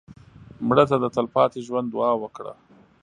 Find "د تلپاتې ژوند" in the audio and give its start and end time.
0.99-1.87